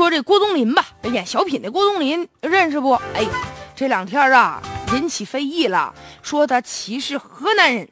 [0.00, 2.92] 说这郭冬临吧，演小品的郭冬临认识不？
[3.12, 3.22] 哎，
[3.76, 4.58] 这两天啊
[4.94, 5.92] 引起非议了，
[6.22, 7.86] 说他歧视河南人。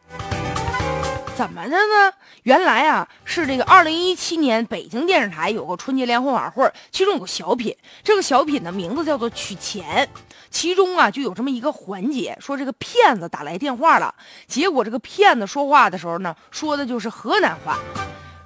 [1.36, 2.10] 怎么的呢？
[2.44, 10.08] 原来啊是这个二零一七年北京电视台有个春节联欢晚会，其中有个小品，这个小品的名字叫做取钱，
[10.48, 14.14] 其中啊就有这么一个环节，说这个骗子打来电话了，
[14.46, 17.78] 结果这个骗子说话的时候呢，说的就是河南话。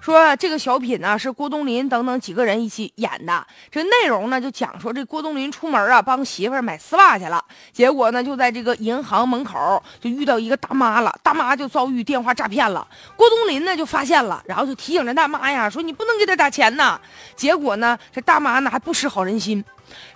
[0.03, 7.40] 说这个小品呢是郭冬临等等几个人一起演的，这内容呢就讲说这郭冬临出门啊帮媳妇儿买丝袜去了，
[7.72, 17.00] 结果呢就在这个银行门口就遇到一个大妈了，大妈就遭遇电话诈骗了，郭冬临呢就发现了，然后就提醒这大妈呀说你不能给他打钱呐，
[17.37, 19.64] 结果呢这大妈呢还不识好人心。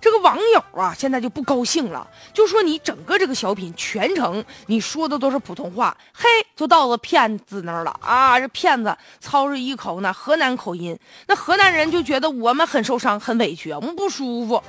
[0.01, 6.27] 这个网友啊，现在就不高兴了，就说你整个这个小品全程你说的都是普通话，嘿，
[6.57, 8.41] 就到了骗子那儿了啊！
[8.41, 14.62] 这骗子操着一口呢河南口音，那河南人就觉得我们很受伤、很委屈，我们不舒服。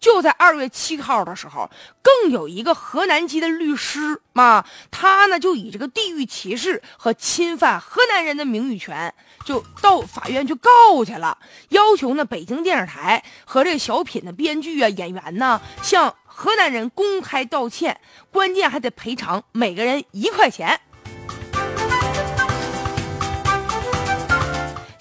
[0.00, 1.70] 就在二月七号的时候，
[2.02, 9.14] 更有一个河南籍的律师嘛，他呢就以这个地域歧视和侵犯河南人的名誉权，
[9.44, 18.00] 就到法院去告去了，要求呢北京电视台和这个小品的编剧啊、演员呢向河南人公开道歉，
[18.32, 20.80] 关键还得赔偿每个人一块钱。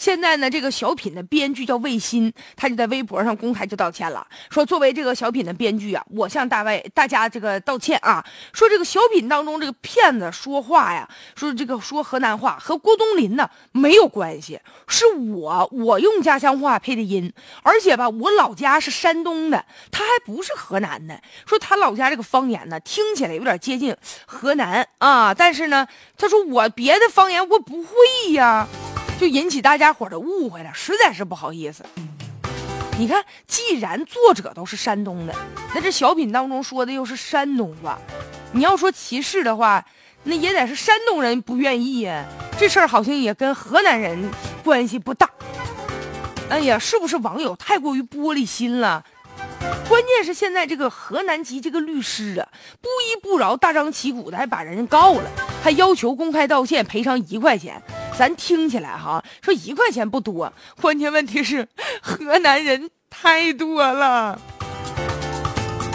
[0.02, 25.86] 现在呢，这个小品的编剧叫魏新，他就在微博上公开就道歉了，说作为这个小品的编剧啊，我向大外大家这个道歉啊，说这个小品当中这个骗子说话呀，说这个说河南话和郭冬临呢没有关系，是我我用家乡话配的音，而且吧，我老家是山东的，他还不是河南的，说他老家这个方言呢听起来有点接近河南啊，但是呢，
[26.18, 28.68] 他说我别的方言我不会呀。
[29.22, 31.86] 就引起大家伙的误会了，实在是不好意思。
[32.98, 35.36] 你看，既然作者都是山东的，
[35.76, 38.00] 那这小品当中说的又是山东话，
[38.52, 39.86] 你要说歧视的话，
[40.24, 42.26] 那也得是山东人不愿意呀。
[42.58, 44.28] 这事儿好像也跟河南人
[44.64, 45.30] 关系不大。
[46.50, 49.06] 哎呀，是不是网友太过于玻璃心了？
[49.88, 52.50] 关键是现在这个河南籍这个律师啊，
[52.82, 55.30] 不依不饶，大张旗鼓的还把人告了，
[55.62, 57.80] 还要求公开道歉，赔偿一块钱。
[58.22, 61.68] 咱听起来哈，说一块钱不多，关键问题是
[62.04, 64.40] 河南人太多了。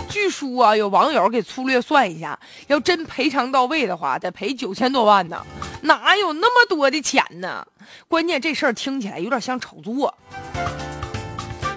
[0.09, 5.41] 据说啊，有网友给粗略算一下，要真赔偿到位的话，得赔九千多万呢，
[5.83, 7.65] 哪有那么多的钱呢？
[8.09, 10.13] 关键这事儿听起来有点像炒作。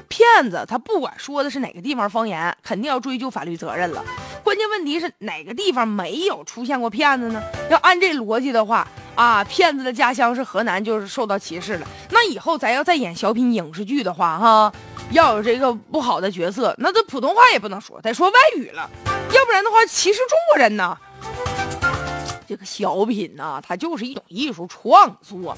[0.08, 4.04] 骗子他不管说的是哪个地方方言，肯定要追究法律责任了。
[4.44, 7.40] 关键问题是哪个地方没有出现过骗子呢？
[7.70, 8.88] 要按这逻辑的话。
[9.20, 11.88] 啊，骗子的家乡是河南，就是受到歧视了。
[12.10, 14.74] 那以后咱要再演小品、影视剧的话，哈，
[15.12, 18.90] 要有这个不好的角色，那这普通话也不能说，得说外语了，
[19.34, 20.98] 要不然的话歧视中国人呢。
[22.48, 25.58] 这个小品呢，它就是一种艺术创作，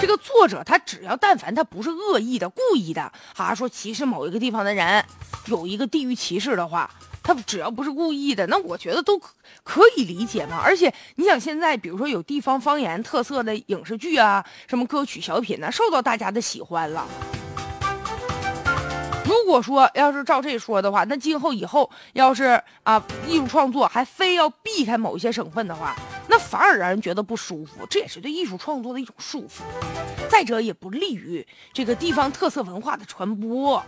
[0.00, 5.04] 这个作者他只要但凡他不是恶意的、故意的，啊，说歧视某一个地方的人，
[5.46, 6.90] 有一个地域歧视的话。
[7.28, 10.58] 他只要不是故意的，那我觉得都可可以理解嘛。
[10.64, 17.06] 而且你想，现在比如说有地方方言特色的影视剧啊，什么歌曲、小品呢，受到大家的喜欢了。
[19.26, 25.94] 如果说要是照这说的话，那今后以后要是啊艺术创作还非要避开某一些省份的话，
[26.28, 29.60] 那反而让人觉得不舒服，这也是对艺术创作的一种束缚。
[30.30, 33.84] 再者，也不利于这个地方特色文化的传播。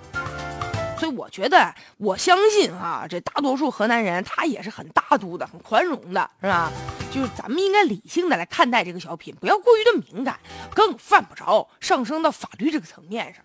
[1.01, 6.71] 所以我觉得，我相信啊，这大多数河南人他也是很大度的、很宽容的，是吧？
[7.11, 10.39] 就是咱们应该理性的来看待这个小品，不要过于的敏感，
[10.75, 13.43] 更犯不着上升到法律这个层面上。